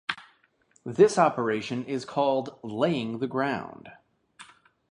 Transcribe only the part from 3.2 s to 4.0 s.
ground.